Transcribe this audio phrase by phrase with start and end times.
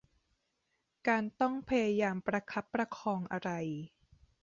[1.07, 3.49] การต้องพยายามประคับประคองอะไร